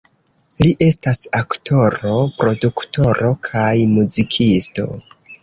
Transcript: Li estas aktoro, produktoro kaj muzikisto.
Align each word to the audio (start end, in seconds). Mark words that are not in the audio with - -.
Li 0.61 0.69
estas 0.85 1.19
aktoro, 1.39 2.13
produktoro 2.39 3.31
kaj 3.51 3.71
muzikisto. 3.93 4.89